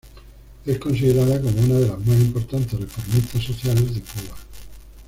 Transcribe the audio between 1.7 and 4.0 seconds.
de las más importantes reformistas sociales